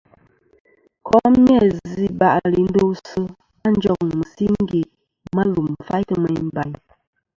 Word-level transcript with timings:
Kom 1.07 1.33
ni-a 1.45 1.61
zɨ̀ 1.75 1.93
iba'lɨ 2.07 2.55
i 2.61 2.63
ndosɨ 2.67 3.21
a 3.65 3.67
njoŋ 3.75 3.99
mɨsingè 4.19 4.81
ma 5.35 5.43
lum 5.53 5.67
faytɨ 5.87 6.13
meyn 6.23 6.45
bayn. 6.55 6.73